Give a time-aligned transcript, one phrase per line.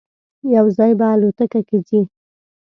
[0.55, 2.01] یو ځای به الوتکه کې ځی.